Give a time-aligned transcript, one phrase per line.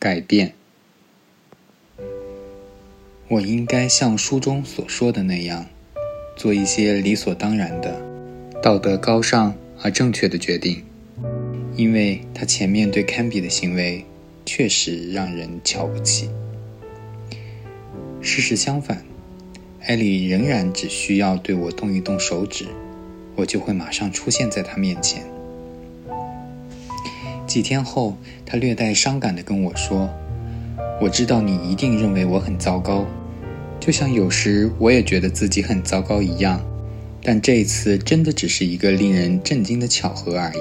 [0.00, 0.54] 改变。
[3.28, 5.66] 我应该像书中所说的那样，
[6.36, 8.00] 做一些理所当然的、
[8.62, 10.82] 道德高尚而正确的决定，
[11.76, 14.02] 因为他前面对堪比的行为
[14.46, 16.30] 确实让人瞧不起。
[18.22, 19.04] 事实相反，
[19.82, 22.66] 艾莉仍然只需要对我动一动手指，
[23.36, 25.22] 我就会马上出现在他面前。
[27.50, 30.08] 几天后，他略带伤感地跟我说
[31.02, 33.04] ：“我知道你一定认为我很糟糕。”
[33.80, 36.62] 就像有时我也觉得自己很糟糕一样，
[37.24, 40.60] 但这一次真的只是一个令人震惊的巧合而已。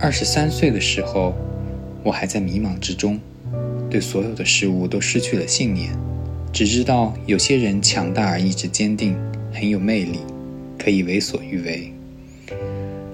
[0.00, 1.36] 二十三岁的时候，
[2.02, 3.20] 我还在迷茫之中，
[3.88, 5.92] 对所有的事物都失去了信念，
[6.52, 9.16] 只知道有些人强大而意志坚定，
[9.52, 10.18] 很有魅力，
[10.76, 11.92] 可以为所欲为；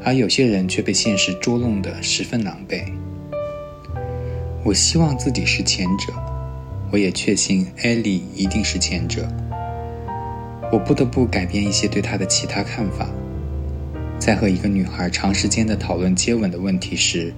[0.03, 2.85] 而有些人却被现实捉弄得十分狼狈。
[4.65, 6.13] 我希望自己是前者，
[6.91, 9.29] 我也确信艾莉一定是前者。
[10.73, 13.09] 我不得不改变一些对她的其他看法。
[14.19, 17.33] 在和一个女孩长时间的讨论接吻的问题时，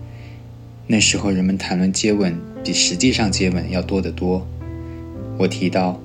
[0.87, 4.47] 那时候人们谈论接吻比实际上接吻要多得多。
[5.39, 6.01] 我提到，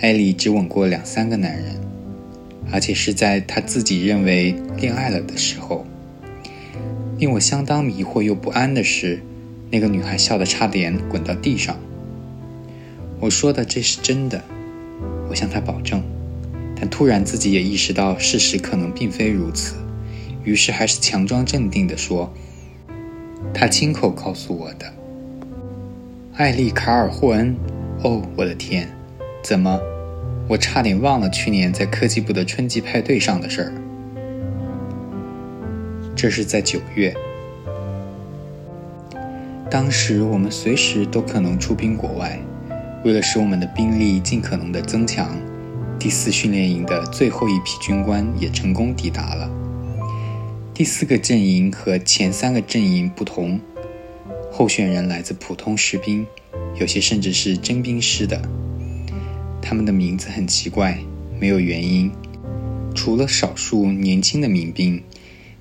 [0.00, 1.74] 艾莉只吻过两三个男人，
[2.70, 5.86] 而且是在她自己认为恋爱了的时候。
[7.20, 9.20] 令我相当迷惑又不安的是。
[9.70, 11.78] 那个女孩笑得差点滚到地上。
[13.20, 14.42] 我说的这是真的，
[15.28, 16.02] 我向她保证。
[16.74, 19.76] 但突然自己也意识到事实可能并非如此，
[20.42, 22.32] 于是还是强装镇定地说
[23.52, 24.92] ：“他亲口告诉我的。”
[26.34, 27.54] 艾丽卡尔霍恩，
[28.02, 28.88] 哦，我的天，
[29.44, 29.78] 怎么，
[30.48, 33.72] 我差点忘了去年在科技部的春季派对上的事儿。
[36.20, 37.14] 这是在九月。
[39.70, 42.38] 当时我们随时都可能出兵国外，
[43.06, 45.34] 为了使我们的兵力尽可能的增强，
[45.98, 49.50] 第四训练营的最后一批军官也成功抵达了。
[50.74, 53.58] 第四个阵营和前三个阵营不同，
[54.52, 56.26] 候选人来自普通士兵，
[56.78, 58.42] 有些甚至是征兵师的。
[59.62, 60.98] 他们的名字很奇怪，
[61.40, 62.12] 没有原因，
[62.94, 65.02] 除了少数年轻的民兵，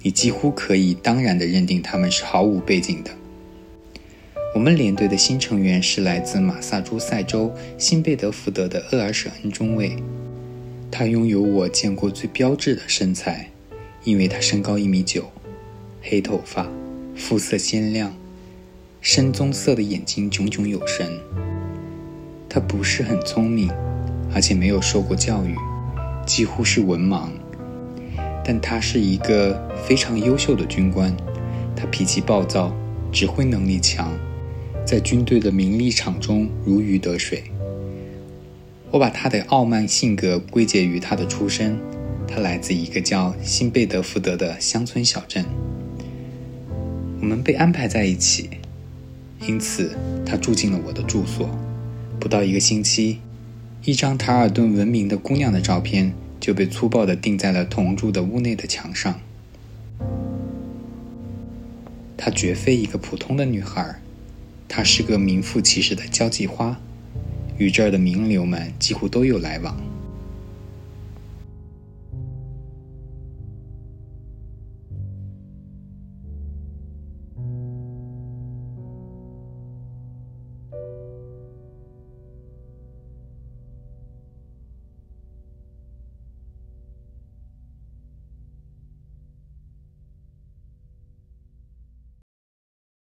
[0.01, 3.11] 你几乎可以当然的认定他们是毫无背景的。
[4.55, 9.95] 我们连队的新成员是来自马萨诸塞州新贝德福德的厄尔舍恩中尉，
[10.89, 13.51] 他拥有我见过最标致的身材，
[14.03, 15.29] 因为他身高一米九，
[16.01, 16.67] 黑头发，
[17.15, 18.15] 肤色鲜亮，
[19.01, 21.07] 深棕色的眼睛炯炯有神。
[22.49, 23.69] 他不是很聪明，
[24.33, 25.53] 而且没有受过教育，
[26.25, 27.29] 几乎是文盲，
[28.51, 31.15] 但他是一个非常优秀的军官。
[31.75, 32.75] 他脾气暴躁，
[33.11, 34.11] 指挥能力强。
[34.83, 37.43] 在军队的名利场中如鱼得水。
[38.89, 41.77] 我把他的傲慢性格归结于他的出身，
[42.27, 45.45] 他来自一个叫新贝德福德的乡村小镇。
[47.21, 48.49] 我们被安排在一起，
[49.45, 49.95] 因此
[50.25, 51.47] 他住进了我的住所。
[52.19, 53.19] 不到一个星期，
[53.85, 56.11] 一张塔尔顿闻名的姑娘的照片
[56.49, 59.19] 就被粗暴地钉在了同住的屋内的墙上。
[62.17, 64.01] 她绝非一个普通的女孩。
[64.67, 66.75] 她是个名副其实的交际花，
[67.59, 69.77] 与这儿的名流们几乎都有来往。